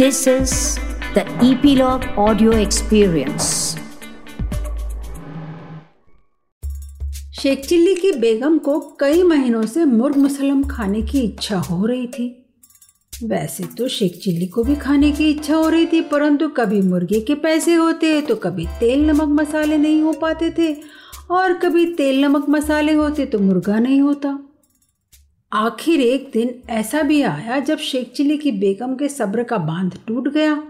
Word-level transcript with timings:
This 0.00 0.26
is 0.26 0.52
the 1.14 1.22
Epilogue 1.46 2.04
Audio 2.16 2.52
Experience. 2.58 3.48
Sheikh 7.40 7.66
Chilli 7.66 7.94
की 7.94 8.12
बेगम 8.20 8.56
को 8.58 8.78
कई 9.00 9.22
महीनों 9.22 9.62
से 9.66 9.84
मुर्ग 9.84 10.16
मुसलम 10.16 10.62
खाने 10.64 11.02
की 11.02 11.20
इच्छा 11.20 11.58
हो 11.58 11.86
रही 11.86 12.06
थी 12.06 12.26
वैसे 13.24 13.64
तो 13.78 13.88
शेख 13.88 14.18
चिल्ली 14.24 14.46
को 14.46 14.64
भी 14.64 14.76
खाने 14.76 15.12
की 15.12 15.30
इच्छा 15.30 15.54
हो 15.54 15.68
रही 15.68 15.86
थी, 15.86 16.00
परंतु 16.00 16.48
कभी 16.48 16.80
मुर्गे 16.82 17.20
के 17.20 17.34
पैसे 17.34 17.74
होते 17.74 18.20
तो 18.20 18.36
कभी 18.36 18.66
तेल 18.80 19.06
नमक 19.10 19.40
मसाले 19.40 19.78
नहीं 19.78 20.00
हो 20.02 20.12
पाते 20.12 20.50
थे, 20.58 20.74
और 21.30 21.58
कभी 21.58 21.86
तेल 21.94 22.24
नमक 22.24 22.48
मसाले 22.48 22.92
होते 22.92 23.26
तो 23.26 23.38
मुर्गा 23.38 23.78
नहीं 23.78 24.00
होता 24.00 24.38
आखिर 25.52 26.00
एक 26.00 26.30
दिन 26.32 26.62
ऐसा 26.70 27.02
भी 27.02 27.22
आया 27.22 27.58
जब 27.58 27.78
शेख 27.78 28.12
चिली 28.12 28.38
की 28.38 28.52
बेगम 28.52 28.94
के 28.94 29.08
सब्र 29.08 29.42
का 29.44 29.56
बाँध 29.58 29.98
टूट 30.06 30.28
गया 30.28 30.62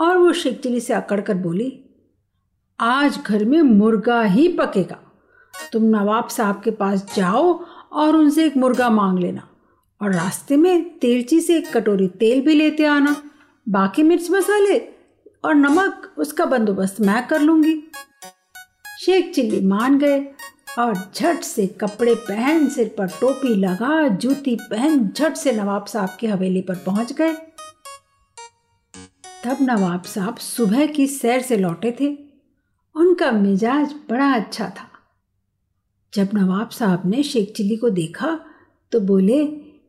और 0.00 0.16
वो 0.16 0.32
शेख 0.32 0.60
चिली 0.60 0.80
से 0.80 0.94
अकड़ 0.94 1.20
कर 1.20 1.34
बोली, 1.34 1.84
आज 2.80 3.18
घर 3.18 3.44
में 3.44 3.62
मुर्गा 3.62 4.22
ही 4.22 4.48
पकेगा। 4.48 4.98
तुम 5.72 5.84
नवाब 5.84 6.28
साहब 6.28 6.60
के 6.64 6.70
पास 6.70 7.14
जाओ 7.16 7.64
और 7.92 8.16
उनसे 8.16 8.46
एक 8.46 8.56
मुर्गा 8.56 8.90
मांग 8.90 9.18
लेना 9.18 9.48
और 10.00 10.12
रास्ते 10.12 10.56
में 10.56 10.98
तेलची 10.98 11.40
से 11.40 11.56
एक 11.56 11.72
कटोरी 11.76 12.08
तेल 12.08 12.40
भी 12.40 12.54
लेते 12.54 12.84
आना। 12.84 13.16
बाकी 13.68 14.02
मिर्च 14.02 14.30
मसाले 14.30 14.78
और 15.44 15.54
नमक, 15.54 16.14
उसका 16.18 16.44
बंदोबस्त 16.44 17.00
मैं 17.00 17.26
कर 17.26 17.40
लूँगी। 17.40 17.82
शेख 19.00 19.34
चिल्ली 19.34 19.66
मान 19.66 19.98
गए 19.98 20.31
और 20.78 21.12
झट 21.14 21.40
से 21.40 21.66
कपड़े 21.66 22.14
पहन 22.14 22.68
सिर 22.68 22.94
पर 22.98 23.06
टोपी 23.06 23.54
लगा, 23.54 24.08
जूती 24.08 24.56
पहन, 24.62 25.08
झट 25.08 25.34
से 25.34 25.52
नवाब 25.52 25.86
साहब 25.86 26.16
की 26.20 26.26
हवेली 26.26 26.60
पर 26.60 26.74
पहुँच 26.74 27.12
गए। 27.12 27.32
तब 29.44 29.58
नवाब 29.62 30.02
साहब 30.02 30.36
सुबह 30.36 30.86
की 30.86 31.06
सैर 31.06 31.42
से 31.42 31.56
लौटे 31.56 31.96
थे। 32.00 32.16
उनका 32.96 33.30
मिजाज 33.32 33.94
बड़ा 34.10 34.32
अच्छा 34.32 34.68
था। 34.68 34.88
जब 36.14 36.28
नवाब 36.34 36.70
साहब 36.70 37.02
ने 37.06 37.22
शेख 37.22 37.52
चिल्ली 37.56 37.76
को 37.76 37.90
देखा 37.90 38.38
तो 38.92 39.00
बोले, 39.00 39.44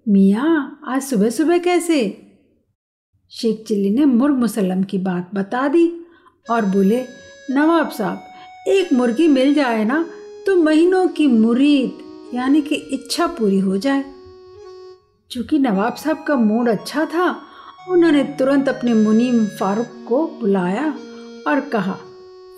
मियाँ, 0.10 0.80
आज 0.88 1.02
सुबह 1.02 1.30
सुबह 1.30 1.58
कैसे? 1.58 2.00
शेख 3.32 3.64
चिल्ली 3.68 3.90
ने 3.90 4.06
मुर्ग 4.06 4.36
मुसलम 4.36 4.84
की 4.84 4.98
बात 4.98 5.30
बता 5.36 5.68
दी 5.68 5.88
और 6.50 6.66
बोले, 6.66 7.06
नवाब 7.52 7.90
साहब, 7.90 8.22
एक 8.68 8.94
मुर्गी 8.94 9.28
मिल 9.28 9.54
जाए 9.54 9.84
ना 9.86 10.06
तो 10.46 10.56
महीनों 10.56 11.08
की 11.08 11.28
मुरीद, 11.28 12.00
यानी 12.34 12.62
कि 12.62 12.76
इच्छा 12.76 13.28
पूरी 13.30 13.60
हो 13.60 13.78
जाए। 13.78 14.04
चूँकि 15.32 15.60
नवाब 15.60 15.96
साहब 15.96 16.24
का 16.24 16.36
मूड 16.36 16.70
अच्छा 16.70 17.06
था, 17.06 17.30
उन्होंने 17.90 18.24
तुरंत 18.40 18.70
अपने 18.70 18.94
मुनीम 18.94 19.46
फारूक 19.60 19.88
को 20.08 20.26
बुलाया 20.40 20.88
और 21.48 21.60
कहा, 21.70 21.98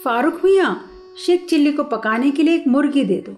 फारूक 0.03 0.41
मियाँ, 0.45 0.73
शेख 1.25 1.45
चिल्ली 1.49 1.71
को 1.71 1.83
पकाने 1.83 2.31
के 2.31 2.43
लिए 2.43 2.55
एक 2.55 2.67
मुर्गी 2.67 3.03
दे 3.05 3.23
दो। 3.27 3.35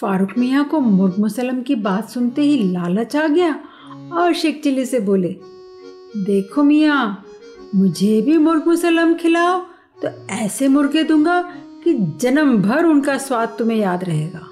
फारूक 0.00 0.38
मियाँ 0.38 0.64
को 0.64 0.80
मुर्ग 0.80 1.18
मुसलम 1.18 1.60
की 1.62 1.74
बात 1.80 2.08
सुनते 2.10 2.42
ही 2.42 2.56
लालच 2.72 3.16
आ 3.16 3.26
गया 3.28 3.52
और 4.12 4.34
शेख 4.34 4.62
चिल्ली 4.62 4.86
से 4.86 5.00
बोले, 5.00 5.36
देखो 6.18 6.62
मियाँ, 6.62 7.24
मुझे 7.74 8.20
भी 8.22 8.38
मुर्ग 8.38 8.66
मुसलम 8.66 9.14
खिलाओ 9.14 9.60
तो 10.02 10.08
ऐसे 10.34 10.68
मुर्गे 10.68 11.02
दूँगा 11.04 11.42
कि 11.84 11.94
जन्म 12.20 12.56
भर 12.62 12.84
उनका 12.84 13.16
स्वाद 13.18 13.54
तुम्हें 13.58 13.78
याद 13.78 14.04
रहेगा। 14.04 14.48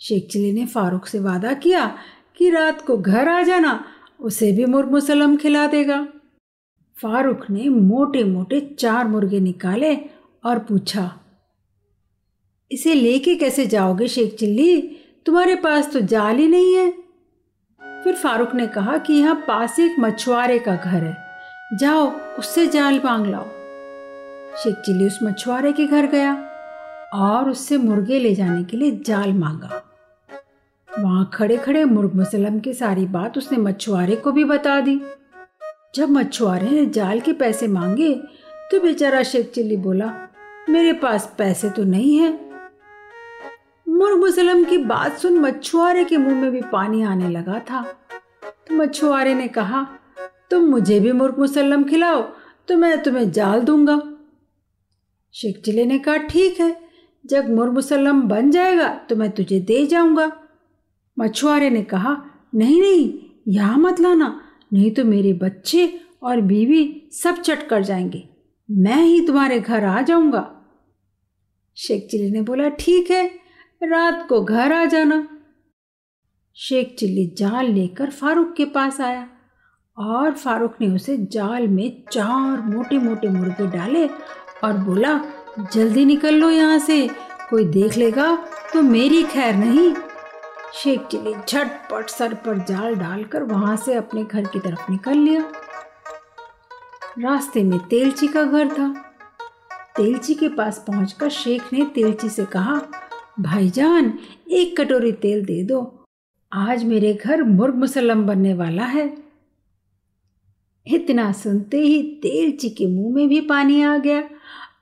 शेख 0.00 0.28
चिली 0.30 0.52
ने 0.52 0.66
फारूक 0.66 1.06
से 1.06 1.18
वादा 1.18 1.52
किया 1.54 1.86
कि 2.36 2.50
रात 2.50 2.80
को 2.80 2.96
घर 2.96 3.28
आ 3.28 3.42
जाना, 3.42 3.84
उसे 4.20 4.52
भी 4.52 4.64
मुर्ग 4.64 4.90
मुसलम 4.90 5.36
खिला 5.36 5.66
देगा। 5.66 6.06
फारूक 6.96 7.50
ने 7.50 7.68
मोटे 7.68 8.24
मोटे 8.24 8.60
चार 8.78 9.08
मुर्गे 9.08 9.40
निकाले 9.40 9.94
और 10.44 10.58
पूछा, 10.58 11.10
इसे 12.70 12.94
लेके 12.94 13.34
कैसे 13.34 13.66
जाओगे 13.66 14.08
शेख 14.08 14.34
चिल्ली 14.34 14.80
तुम्हारे 15.26 15.54
पास 15.56 15.92
तो 15.92 16.00
जाल 16.00 16.36
ही 16.36 16.46
नहीं 16.48 16.74
है। 16.74 16.90
फिर 18.04 18.14
फारूक 18.14 18.54
ने 18.54 18.66
कहा 18.66 18.96
कि 18.98 19.12
यहाँ 19.12 19.34
पास 19.48 19.78
एक 19.80 19.98
मछुआरे 20.00 20.58
का 20.58 20.74
घर 20.76 21.04
है। 21.04 21.16
जाओ, 21.78 22.10
उससे 22.38 22.66
जाल 22.66 23.00
मांग 23.04 23.26
लाओ। 23.26 23.46
शेख 24.54 24.74
चिल्ली 24.76 25.06
उस 25.06 25.18
मछुआरे 25.22 25.72
के 25.72 25.86
घर 25.86 26.06
गया 26.06 26.34
और 27.14 27.48
उससे 27.50 27.76
मुर्गे 27.78 28.18
ले 28.18 28.34
जाने 28.34 28.62
के 28.64 28.76
लिए 28.76 28.90
जाल 29.06 29.32
मांगा। 29.32 29.80
वहाँ 30.88 31.30
खड़े 31.34 31.56
खड़े 31.56 31.84
मुर्ग 31.84 32.14
मुसलम 32.14 32.58
की 32.58 32.72
सारी 32.72 33.06
बात 33.06 33.38
उसने 33.38 33.58
मछुआरे 33.58 34.16
को 34.16 34.32
भी 34.32 34.44
बता 34.44 34.80
दी। 34.80 35.00
जब 35.94 36.10
मछुआरे 36.10 36.70
ने 36.70 36.84
जाल 36.86 37.20
के 37.20 37.32
पैसे 37.32 37.66
मांगे 37.68 38.14
तो 38.70 38.80
बेचारा 38.80 39.22
शेख 39.22 39.50
चिल्ली 39.50 39.76
बोला, 39.76 40.12
मेरे 40.70 40.92
पास 40.92 41.32
पैसे 41.38 41.70
तो 41.70 41.84
नहीं 41.84 42.16
है। 42.18 42.30
मुर्ग 43.86 44.18
मुसलम 44.18 44.64
की 44.64 44.78
बात 44.78 45.18
सुन 45.18 45.38
मछुआरे 45.38 46.04
के 46.04 46.16
मुँह 46.16 46.34
में 46.34 46.50
भी 46.52 46.60
पानी 46.72 47.02
आने 47.02 47.28
लगा 47.30 47.58
था। 47.70 47.82
तो 48.68 48.74
मछुआरे 48.74 49.34
ने 49.34 49.48
कहा, 49.48 49.86
तुम 50.50 50.64
मुझे 50.64 51.00
भी 51.00 51.12
मुर्ग 51.12 51.38
मुसलम 51.38 51.84
खिलाओ 51.84 52.22
तो 52.68 52.76
मैं 52.76 53.02
तुम्हें 53.02 53.30
जाल 53.32 53.60
दूँगा। 53.60 54.00
शेख 55.34 55.60
चिले 55.64 55.84
ने 55.84 55.98
कहा, 55.98 56.16
ठीक 56.16 56.60
है, 56.60 56.76
जब 57.24 57.48
मुरमुसलम 57.50 58.22
बन 58.22 58.50
जाएगा 58.50 58.88
तो 59.08 59.16
मैं 59.16 59.30
तुझे 59.30 59.60
दे 59.60 59.84
जाऊँगा। 59.86 60.30
मछुआरे 61.16 61.70
ने 61.70 61.82
कहा, 61.84 62.16
नहीं 62.54 62.80
नहीं, 62.80 63.12
यहाँ 63.48 63.78
मत 63.78 64.00
लाना, 64.00 64.40
नहीं 64.72 64.90
तो 64.90 65.04
मेरे 65.04 65.32
बच्चे 65.32 65.86
और 66.22 66.40
बीवी 66.40 67.10
सब 67.12 67.40
चट 67.40 67.66
कर 67.68 67.82
जाएँगे, 67.82 68.22
मैं 68.68 69.02
ही 69.02 69.26
तुम्हारे 69.26 69.58
घर 69.60 69.84
आ 69.84 70.00
जाऊँगा। 70.02 70.50
शेख 71.76 72.06
चिल्ली 72.10 72.30
ने 72.30 72.42
बोला, 72.42 72.68
ठीक 72.70 73.10
है, 73.10 73.26
रात 73.82 74.26
को 74.28 74.42
घर 74.42 74.72
आ 74.72 74.84
जाना। 74.84 75.26
शेख 76.56 76.94
चिल्ली 76.98 77.26
जाल 77.38 77.66
लेकर 77.66 78.10
फारूक 78.10 78.54
के 78.56 78.64
पास 78.64 79.00
आया 79.00 79.26
और 79.96 80.32
फारूक 80.32 80.74
ने 80.80 80.88
उसे 80.88 81.16
जाल 81.32 81.66
में 81.68 82.02
चार 82.12 82.60
मोटे 82.66 82.98
मोटे 82.98 83.28
मुर्गे 83.28 83.66
डाले 83.70 84.08
और 84.64 84.76
बोला, 84.76 85.20
जल्दी 85.72 86.04
निकल 86.04 86.34
लो 86.34 86.50
यहाँ 86.50 86.78
से। 86.78 87.10
कोई 87.50 87.64
देख 87.64 87.96
लेगा 87.96 88.36
तो 88.72 88.82
मेरी 88.82 89.22
खैर 89.22 89.54
नहीं। 89.54 89.94
शेख 90.74 91.00
चिली 91.00 91.34
झटपट 91.48 92.08
सर 92.10 92.34
पर 92.34 92.58
जाल 92.58 92.94
डालकर 92.94 93.42
वहाँ 93.42 93.76
से 93.76 93.94
अपने 93.94 94.24
घर 94.24 94.44
की 94.44 94.58
तरफ़ 94.58 94.90
निकल 94.90 95.14
लिया। 95.14 95.52
रास्ते 97.18 97.62
में 97.62 97.78
तेलची 97.78 98.28
का 98.28 98.42
घर 98.42 98.68
था। 98.68 98.88
तेलची 99.96 100.34
के 100.34 100.48
पास 100.48 100.84
पहुंचकर 100.86 101.28
शेख 101.28 101.72
ने 101.72 101.84
तेलची 101.84 102.28
से 102.28 102.44
कहा, 102.44 102.82
भाईजान, 103.40 104.18
एक 104.50 104.80
कटोरी 104.80 105.12
तेल 105.12 105.44
दे 105.44 105.62
दो। 105.62 106.04
आज 106.52 106.84
मेरे 106.84 107.14
घर 107.14 107.42
मुर्ग 107.42 107.74
मुसलम 107.74 108.26
बनने 108.26 108.54
वाला 108.54 108.84
है। 108.84 109.16
इतना 110.86 111.32
सुनते 111.32 111.78
ही 111.78 112.02
तेलची 112.02 112.70
के 112.70 112.86
मुँह 112.86 113.14
में 113.14 113.28
भी 113.28 113.40
पानी 113.40 113.82
आ 113.82 113.96
गया। 113.96 114.22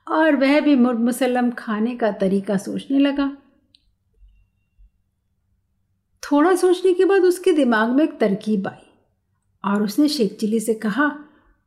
और 0.07 0.35
वह 0.35 0.59
भी 0.59 0.75
मुसलम 0.75 1.51
खाने 1.51 1.95
का 1.95 2.11
तरीका 2.11 2.57
सोचने 2.57 2.99
लगा। 2.99 3.37
थोड़ा 6.31 6.55
सोचने 6.55 6.93
के 6.93 7.05
बाद 7.05 7.21
उसके 7.21 7.51
दिमाग 7.51 7.89
में 7.89 8.03
एक 8.03 8.19
तरकीब 8.19 8.67
आई 8.67 8.89
और 9.65 9.83
उसने 9.83 10.07
शेख 10.07 10.37
चिली 10.37 10.59
से 10.59 10.73
कहा, 10.73 11.19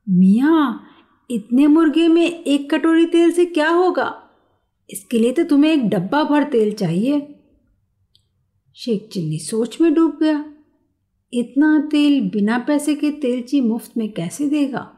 मियाँ, 0.08 0.86
इतने 1.30 1.66
मुर्गे 1.66 2.08
में 2.08 2.44
एक 2.44 2.74
कटोरी 2.74 3.06
तेल 3.06 3.32
से 3.32 3.44
क्या 3.44 3.70
होगा? 3.70 4.22
इसके 4.90 5.18
लिए 5.18 5.32
तो 5.32 5.44
तुम्हें 5.44 5.72
एक 5.72 5.88
डब्बा 5.88 6.24
भर 6.24 6.44
तेल 6.44 6.72
चाहिए। 6.72 7.32
शेख 8.74 9.08
चिल्ली 9.12 9.38
सोच 9.38 9.80
में 9.80 9.94
डूब 9.94 10.18
गया। 10.22 10.44
इतना 11.32 11.88
तेल 11.90 12.30
बिना 12.30 12.58
पैसे 12.58 12.94
के 12.94 13.10
तेलची 13.10 13.60
मुफ़्त 13.60 13.96
में 13.96 14.12
कैसे 14.12 14.48
देगा? 14.48 14.95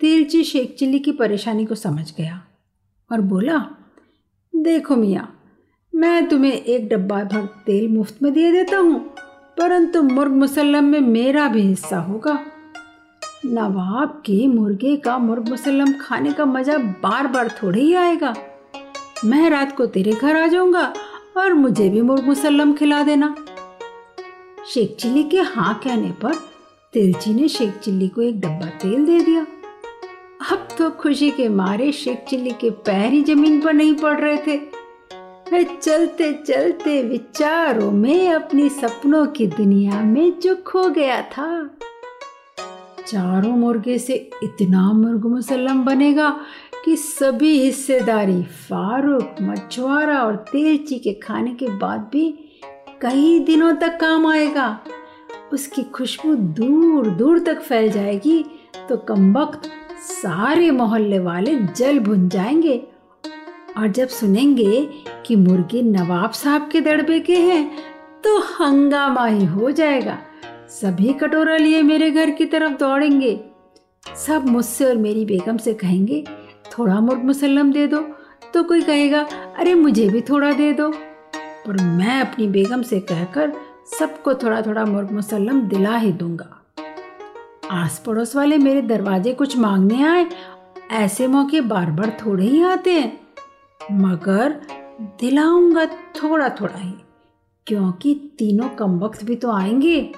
तेलची 0.00 0.42
शेख 0.44 0.74
चिल्ली 0.78 0.98
की 0.98 1.12
परेशानी 1.12 1.64
को 1.64 1.74
समझ 1.74 2.12
गया 2.16 2.40
और 3.10 3.20
बोला, 3.22 3.58
देखो 4.54 4.96
मियाँ, 4.96 5.28
मैं 5.92 6.26
तुम्हें 6.28 6.52
एक 6.52 6.88
डब्बा 6.88 7.22
भर 7.24 7.44
तेल 7.66 7.88
मुफ़्त 7.88 8.22
में 8.22 8.32
दे 8.32 8.50
देता 8.52 8.78
हूँ, 8.78 8.98
परंतु 9.56 10.02
मुर्ग 10.02 10.32
मुसल्लम 10.32 10.84
में 10.84 11.00
मेरा 11.00 11.46
भी 11.48 11.62
हिस्सा 11.62 11.98
होगा। 11.98 12.38
नवाब 13.46 14.22
के 14.26 14.46
मुर्गे 14.46 14.96
का 14.96 15.16
मुर्ग 15.18 15.48
मुसल्लम 15.48 15.92
खाने 16.00 16.32
का 16.32 16.44
मज़ा 16.46 16.76
बार 17.02 17.26
बार 17.26 17.48
थोड़े 17.62 17.80
ही 17.80 17.94
आएगा। 17.94 18.34
मैं 19.24 19.50
रात 19.50 19.76
को 19.76 19.86
तेरे 19.86 20.12
घर 20.12 20.36
आ 20.36 20.46
जाऊँगा 20.46 20.92
और 21.36 21.52
मुझे 21.54 21.88
भी 21.88 22.02
मुर्ग 22.02 22.24
मुसल्लम 22.24 22.72
खिला 22.72 23.02
देना। 23.02 23.34
शेख 24.68 24.96
चिल्ली 24.96 25.24
के 25.24 25.40
हाँ 25.40 25.74
कहने 25.84 26.10
पर 26.22 26.34
तिलची 26.94 27.34
ने 27.34 27.48
शेख 27.48 27.78
चिल्ली 27.78 28.08
को 28.08 28.22
एक 28.22 28.40
डब्बा 28.40 28.66
तेल 28.78 29.04
दे 29.06 29.20
दिया। 29.20 29.46
अब 30.52 30.66
तो 30.78 30.90
खुशी 30.90 31.30
के 31.30 31.48
मारे 31.48 31.90
शेख 31.92 32.24
चिल्ली 32.28 32.50
के 32.50 32.70
पैर 32.86 33.12
ही 33.12 33.22
ज़मीन 33.24 33.60
पर 33.60 33.72
नहीं 33.72 33.94
पड़ 33.94 34.18
रहे 34.20 34.36
थे। 34.36 34.56
वे 35.50 35.62
चलते 35.64 36.32
चलते 36.46 37.02
विचारों 37.02 37.90
में 37.90 38.32
अपनी 38.32 38.68
सपनों 38.68 39.26
की 39.26 39.46
दुनिया 39.46 40.00
में 40.00 40.40
जो 40.40 40.54
खो 40.66 40.88
गया 40.88 41.20
था। 41.22 41.48
चारों 43.06 43.56
मुर्गे 43.56 43.98
से 43.98 44.14
इतना 44.42 44.90
मुर्ग 44.92 45.24
मुसल्लम 45.26 45.82
बनेगा 45.84 46.28
कि 46.84 46.96
सभी 46.96 47.58
हिस्सेदारी 47.60 48.42
फारूक, 48.42 49.36
मछुआरा 49.42 50.20
और 50.20 50.36
तेलची 50.52 50.98
के 50.98 51.12
खाने 51.12 51.54
के 51.54 51.68
बाद 51.78 52.08
भी 52.12 52.30
कई 53.02 53.38
दिनों 53.40 53.74
तक 53.76 53.98
काम 54.00 54.26
आएगा। 54.26 54.78
उसकी 55.52 55.82
खुशबू 55.94 56.34
दूर 56.34 57.08
दूर 57.08 57.38
तक 57.38 57.60
फैल 57.60 57.90
जाएगी 57.90 58.44
तो 58.88 58.96
कम 58.96 59.32
वक्त 59.38 59.70
सारे 60.04 60.70
मोहल्ले 60.70 61.18
वाले 61.18 61.54
जल 61.54 61.98
भुन 61.98 62.28
जाएँगे 62.28 62.76
और 63.78 63.88
जब 63.88 64.08
सुनेंगे 64.08 64.88
कि 65.26 65.36
मुर्गे 65.36 65.82
नवाब 65.82 66.30
साहब 66.30 66.68
के 66.72 66.80
दड़बे 66.80 67.20
के 67.20 67.36
हैं 67.36 67.70
तो 68.22 68.38
हंगामा 68.38 69.26
ही 69.26 69.44
हो 69.44 69.70
जाएगा। 69.70 70.18
सभी 70.68 71.12
कटोरा 71.12 71.56
लिए 71.56 71.82
मेरे 71.82 72.10
घर 72.10 72.30
की 72.30 72.46
तरफ़ 72.46 72.72
दौड़ेंगे। 72.72 73.40
सब 74.26 74.46
मुझसे 74.46 74.84
और 74.84 74.96
मेरी 74.96 75.24
बेगम 75.24 75.56
से 75.56 75.74
कहेंगे, 75.74 76.24
थोड़ा 76.78 77.00
मुर्ग 77.00 77.24
मुसल्लम 77.24 77.72
दे 77.72 77.86
दो। 77.86 77.98
तो 78.54 78.62
कोई 78.62 78.82
कहेगा, 78.82 79.26
अरे 79.58 79.74
मुझे 79.74 80.08
भी 80.08 80.20
थोड़ा 80.20 80.52
दे 80.52 80.72
दो। 80.72 80.88
और 81.68 81.82
मैं 81.82 82.20
अपनी 82.20 82.46
बेगम 82.46 82.82
से 82.82 83.00
कहकर 83.00 83.52
सबको 83.98 84.34
थोड़ा 84.34 84.62
थोड़ा 84.62 84.84
मुर्ग 84.84 85.10
मुसल्लम 85.10 85.60
दिला 85.60 85.96
ही 85.96 86.12
दूँगा। 86.12 86.63
आस 87.70 88.02
पड़ोस 88.06 88.36
वाले 88.36 88.58
मेरे 88.58 88.82
दरवाजे 88.82 89.32
कुछ 89.32 89.56
मांगने 89.56 90.02
आए। 90.02 90.26
ऐसे 90.90 91.26
मौके 91.26 91.60
बार 91.60 91.90
बार 91.90 92.18
थोड़े 92.26 92.44
ही 92.44 92.62
आते 92.62 92.90
हैं। 92.90 93.20
मगर 93.92 94.52
दिलाऊँगा 95.20 95.84
थोड़ा 95.86 96.48
थोड़ा 96.48 96.78
ही, 96.78 96.94
क्योंकि 97.66 98.32
तीनों 98.38 98.68
कम 98.68 98.98
भी 99.24 99.36
तो 99.36 99.50
आएँगे। 99.50 100.12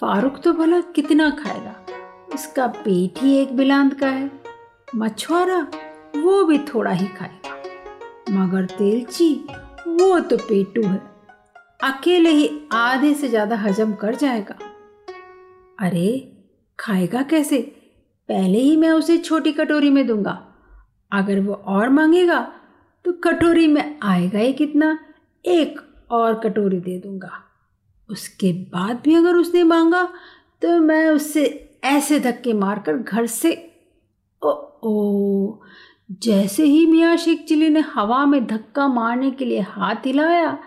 फारूक 0.00 0.40
तो 0.44 0.52
भला 0.52 0.80
कितना 0.80 1.30
खाएगा? 1.30 1.74
उसका 2.34 2.66
पेट 2.66 3.22
ही 3.22 3.36
एक 3.36 3.56
बिलांद 3.56 3.94
का 3.94 4.06
है। 4.06 4.30
मछुआरा, 4.94 5.66
वो 6.16 6.44
भी 6.44 6.58
थोड़ा 6.58 6.90
ही 6.90 7.06
खाएगा। 7.06 7.54
मगर 8.32 8.64
तेलची, 8.64 9.46
वो 9.88 10.20
तो 10.20 10.36
पेटू 10.36 10.82
है। 10.82 10.98
अकेले 11.82 12.30
ही 12.30 12.60
आधे 12.72 13.14
से 13.14 13.28
ज़्यादा 13.28 13.56
हजम 13.56 13.92
कर 13.92 14.14
जाएगा। 14.14 14.54
अरे 15.78 16.32
खाएगा 16.78 17.22
कैसे? 17.22 17.60
पहले 18.28 18.58
ही 18.58 18.76
मैं 18.76 18.90
उसे 18.90 19.16
छोटी 19.18 19.52
कटोरी 19.52 19.90
में 19.90 20.06
दूँगा। 20.06 20.42
अगर 21.12 21.40
वो 21.40 21.54
और 21.54 21.88
मांगेगा 21.88 22.40
तो 23.04 23.12
कटोरी 23.12 23.66
में 23.66 23.98
आएगा 24.02 24.38
ही 24.38 24.52
कितना? 24.52 24.98
एक 25.44 25.80
और 26.10 26.34
कटोरी 26.34 26.80
दे 26.80 26.98
दूँगा। 26.98 27.30
उसके 28.08 28.52
बाद 28.72 29.00
भी 29.04 29.14
अगर 29.14 29.34
उसने 29.34 29.62
मांगा 29.64 30.02
तो 30.62 30.78
मैं 30.80 31.06
उससे 31.08 31.44
ऐसे 31.84 32.20
धक्के 32.20 32.52
मारकर 32.52 32.96
घर 32.96 33.26
से 33.26 33.52
ओ 34.42 34.50
ओ 34.82 35.58
जैसे 36.22 36.64
ही 36.64 36.86
मियाँ 36.86 37.16
शेख 37.16 37.44
चिली 37.44 37.68
ने 37.68 37.80
हवा 37.80 38.24
में 38.26 38.46
धक्का 38.46 38.86
मारने 38.88 39.30
के 39.30 39.44
लिए 39.44 39.60
हाथ 39.60 40.06
हिलाया, 40.06 40.58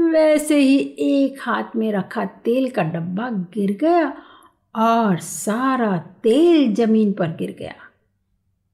वैसे 0.00 0.58
ही 0.58 0.76
एक 0.98 1.38
हाथ 1.42 1.76
में 1.76 1.92
रखा 1.92 2.24
तेल 2.24 2.70
का 2.70 2.82
डब्बा 2.82 3.28
गिर 3.54 3.76
गया 3.80 4.16
और 4.74 5.18
सारा 5.18 5.98
तेल 5.98 6.74
ज़मीन 6.74 7.12
पर 7.12 7.28
गिर 7.28 7.56
गया। 7.58 7.74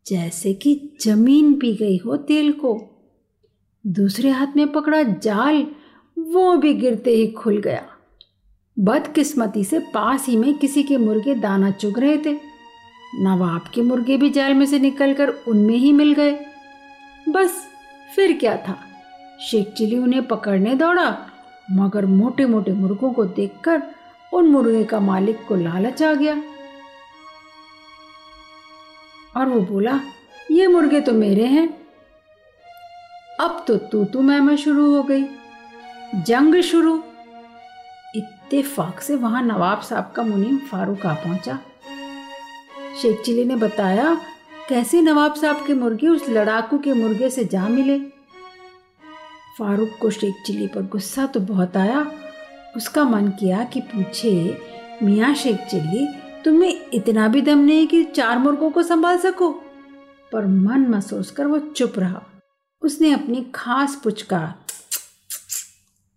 जैसे 0.07 0.53
कि 0.53 0.91
ज़मीन 1.03 1.55
पी 1.55 1.75
गई 1.75 1.99
हो 1.99 2.17
तेल 2.17 2.53
को। 2.53 2.91
दूसरे 3.87 4.31
हाथ 4.31 4.47
में 4.57 4.73
पकड़ा 4.73 5.03
जाल, 5.03 5.67
वो 6.19 6.57
भी 6.57 6.75
गिरते 6.75 7.11
ही 7.11 7.27
खुल 7.27 7.59
गया। 7.59 7.87
बदकिस्मती 8.79 9.65
से 9.65 9.79
पास 9.79 10.27
ही 10.27 10.37
में 10.37 10.59
किसी 10.59 10.83
के 10.83 10.97
मुर्गे 10.97 11.35
दाना 11.35 11.71
चुग 11.71 11.99
रहे 11.99 12.19
थे। 12.19 12.55
नवाब 13.21 13.65
के 13.75 13.83
मुर्गे 13.83 14.17
भी 14.17 14.31
जाल 14.31 14.55
में 14.55 14.67
से 14.67 14.79
निकलकर 14.79 15.29
उनमें 15.29 15.77
ही 15.77 15.93
मिल 15.93 16.13
गए। 16.13 16.47
बस 17.29 17.69
फिर 18.17 18.33
क्या 18.33 18.57
था? 18.57 18.79
शेख 19.41 19.73
चिली 19.73 19.99
उन्हें 19.99 20.27
पकड़ने 20.27 20.75
दौड़ा, 20.75 21.19
मगर 21.71 22.07
मोटे 22.07 22.47
मोटे 22.47 22.73
मुर्गों 22.73 23.13
को 23.13 23.25
देखकर 23.25 23.94
उन 24.35 24.47
मुर्गे 24.47 24.85
का 24.85 25.01
मालिक 25.01 25.47
को 25.47 25.55
लालच 25.55 26.03
आ 26.03 26.15
गया। 26.15 26.43
और 29.37 29.47
वो 29.47 29.61
बोला, 29.61 30.01
ये 30.51 30.67
मुर्गे 30.67 31.01
तो 31.01 31.13
मेरे 31.13 31.45
हैं। 31.45 31.87
अब 33.41 33.65
तो 33.69 33.77
तू 33.77 34.05
तू 34.05 34.21
मैं 34.21 34.57
शुरू 34.57 34.97
हो 34.97 35.03
गई। 35.03 35.25
जंग 36.15 36.61
शुरू। 36.63 37.05
इत्तेफाक 38.17 39.01
से 39.01 39.17
वहाँ 39.17 39.43
नवाब 39.43 39.81
साहब 39.81 40.13
का 40.17 40.23
मुनीम 40.23 40.59
फारूक 40.59 41.07
आ 41.07 41.15
पहुँचा। 41.15 41.59
शेख 43.03 43.23
चिली 43.23 43.45
ने 43.45 43.57
बताया, 43.57 44.21
कैसे 44.69 45.01
नवाब 45.01 45.35
साहब 45.35 45.67
के 45.67 45.75
मुर्गे 45.75 46.09
उस 46.09 46.29
लड़ाकू 46.29 46.79
के 46.79 46.93
मुर्गे 46.93 47.31
से 47.31 47.45
जा 47.45 47.69
मिले? 47.69 47.99
फारूक 49.59 49.91
को 50.01 50.11
शेख 50.11 50.35
चिली 50.47 50.67
पर 50.67 50.83
गुस्सा 50.83 51.27
तो 51.27 51.41
बहुत 51.41 51.77
आया। 51.77 52.24
उसका 52.77 53.05
मन 53.05 53.29
किया 53.29 53.65
कि 53.65 53.81
पूछे, 53.81 54.59
मियाँ 55.03 55.35
शेख 55.35 55.57
चिल्ली 55.57 56.09
तुम्हें 56.45 56.81
इतना 56.95 57.29
भी 57.29 57.41
दम 57.41 57.59
नहीं 57.59 57.87
कि 57.87 58.05
चार 58.05 58.39
मुर्गों 58.39 58.71
को 58.71 58.83
संभाल 58.83 59.19
सको? 59.19 59.51
पर 60.33 60.47
मन 60.47 60.81
में 60.81 61.01
सोचकर 61.01 61.47
वो 61.47 61.59
चुप 61.59 61.93
रहा। 61.99 62.23
उसने 62.83 63.13
अपनी 63.13 63.47
खास 63.55 64.01
पुचकार, 64.05 64.55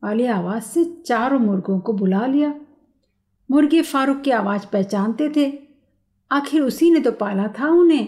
वाली 0.04 0.26
आवाज़ 0.26 0.64
से 0.64 1.04
चारों 1.06 1.40
मुर्गों 1.40 1.80
को 1.80 1.94
बुला 1.94 2.26
लिया। 2.26 2.56
मुर्गे 3.52 3.82
फारूक 3.82 4.22
की 4.22 4.32
आवाज़ 4.32 4.66
पहचानते 4.74 5.30
थे। 5.30 5.60
आखिर 6.32 6.62
उसी 6.62 6.92
ने 6.92 7.00
तो 7.00 7.12
पाला 7.12 7.48
था 7.48 7.68
उन्हें। 7.68 8.08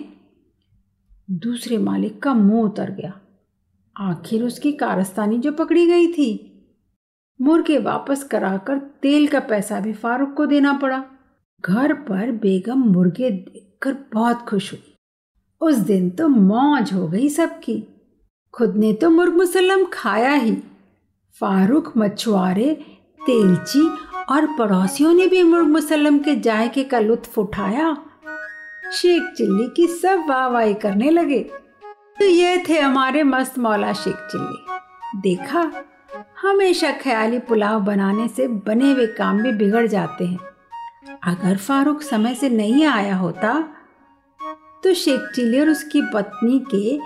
दूसरे 1.32 1.78
मालिक 1.78 2.24
का 2.24 2.34
मुँह 2.34 2.66
उतर 2.66 2.92
गया। 2.92 3.20
आखिर 3.98 4.44
उसकी 4.44 4.72
कारस्तानी 4.72 5.40
जो 5.40 5.52
पकड़ी 5.52 5.88
गई 5.88 6.08
थी 6.08 6.49
मुर्गे 7.42 7.78
वापस 7.78 8.24
कराकर 8.24 8.78
तेल 8.78 9.28
का 9.28 9.40
पैसा 9.40 9.80
भी 9.80 9.94
फारूक 9.94 10.34
को 10.34 10.46
देना 10.46 10.74
पड़ा। 10.74 11.04
घर 11.62 11.94
पर 11.94 12.32
बेगम 12.32 12.80
मुर्गे 12.80 13.32
देखकर 13.32 13.98
बहुत 14.14 14.38
खुश 14.38 14.72
हुई। 14.72 14.96
उस 15.62 15.76
दिन 15.76 16.10
तो 16.10 16.28
मौज 16.28 16.94
हो 16.94 17.08
गई 17.08 17.30
सबकी। 17.30 17.84
खुद 18.54 18.76
ने 18.76 18.94
तो 18.94 19.10
मुर्ग 19.10 19.34
मुसल्लम 19.34 19.86
खाया 19.94 20.34
ही। 20.34 20.58
फारूक, 21.40 21.94
मछुआरे, 21.98 22.86
तेलची 23.26 23.90
और 24.30 24.46
पड़ोसियों 24.58 25.14
ने 25.14 25.28
भी 25.28 25.44
मुर्ग 25.44 25.68
मुसलम 25.68 26.20
के 26.20 26.36
जायके 26.36 26.84
का 26.84 27.00
लुत्फ 27.00 27.38
उठाया। 27.40 27.98
शेख 28.94 29.24
चिल्ली 29.38 29.68
की 29.68 29.88
सब 29.88 30.26
वाहवाही 30.30 30.74
करने 30.74 31.10
लगे। 31.10 31.40
तो 32.20 32.26
ये 32.26 32.64
थे 32.70 32.80
हमारे 32.80 33.24
मस्त 33.24 33.60
मौला 33.60 33.94
शेख 33.94 34.16
चिल्ली। 34.16 34.66
देखा 35.22 35.72
हमेशा 36.40 36.92
ख्याली 36.94 37.40
पुलाव 37.40 37.80
बनाने 37.84 38.28
से 38.28 38.48
बने 38.66 38.92
हुए 38.92 39.06
काम 39.08 39.42
भी 39.44 39.52
बिगड़ 39.54 39.86
जाते 39.88 40.26
हैं। 40.26 40.38
अगर 41.24 41.58
फारूक 41.58 42.02
समय 42.02 42.36
से 42.36 42.50
नहीं 42.50 42.86
आया 42.86 43.16
होता 43.16 43.54
तो 44.84 44.94
शेख 44.94 45.22
चिल्ली 45.36 45.60
और 45.60 45.70
उसकी 45.70 46.02
पत्नी 46.14 46.60
के 46.74 46.98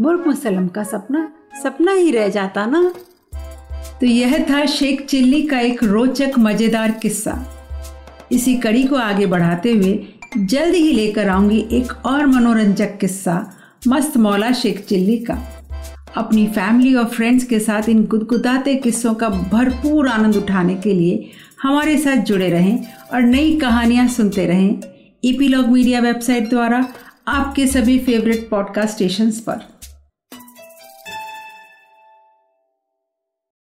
मुर्ग 0.00 0.26
मुसलम 0.26 0.66
का 0.68 0.84
सपना 0.84 1.28
सपना 1.62 1.92
ही 1.92 2.10
रह 2.10 2.28
जाता 2.28 2.66
ना। 2.66 2.82
तो 4.00 4.06
यह 4.06 4.38
था 4.50 4.64
शेख 4.66 5.06
चिल्ली 5.06 5.42
का 5.42 5.60
एक 5.60 5.82
रोचक, 5.84 6.32
मज़ेदार 6.38 6.90
किस्सा। 6.92 7.38
इसी 8.32 8.56
कड़ी 8.56 8.84
को 8.84 8.96
आगे 8.96 9.26
बढ़ाते 9.26 9.72
हुए 9.72 9.94
जल्द 10.36 10.74
ही 10.74 10.92
लेकर 10.92 11.28
आऊँगी 11.28 11.66
एक 11.72 11.92
और 12.06 12.26
मनोरंजक 12.26 12.96
किस्सा, 13.00 13.40
मस्त 13.88 14.16
मौला 14.18 14.52
शेख 14.52 14.84
चिल्ली 14.86 15.18
का। 15.20 15.38
अपनी 16.16 16.46
फैमिली 16.46 16.94
और 16.94 17.04
फ्रेंड्स 17.04 17.44
के 17.44 17.58
साथ 17.60 17.88
इन 17.88 18.04
गुदगुदाते 18.06 18.74
किस्सों 18.76 19.14
का 19.14 19.28
भरपूर 19.28 20.08
आनंद 20.08 20.36
उठाने 20.36 20.74
के 20.74 20.94
लिए 20.94 21.30
हमारे 21.62 21.98
साथ 21.98 22.24
जुड़े 22.24 22.48
रहें 22.48 22.86
और 23.12 23.22
नई 23.22 23.56
कहानियाँ 23.58 24.08
सुनते 24.08 24.46
रहें 24.46 24.80
ईपीलॉग 25.24 25.68
मीडिया 25.68 26.00
वेबसाइट 26.00 26.48
द्वारा 26.50 26.86
आपके 27.28 27.66
सभी 27.66 27.98
फेवरेट 27.98 28.48
पॉडकास्ट 28.50 28.94
स्टेशंस 28.94 29.40
पर। 29.40 29.81